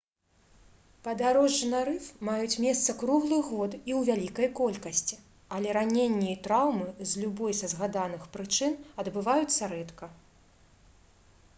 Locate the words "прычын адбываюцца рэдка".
8.39-10.11